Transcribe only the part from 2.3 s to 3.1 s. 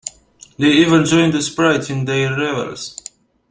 revels.